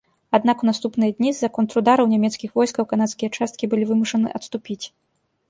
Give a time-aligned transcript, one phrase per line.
[0.37, 4.83] Аднак у наступныя дні з-за контрудараў нямецкіх войскаў канадскія часткі былі вымушаныя адступіць.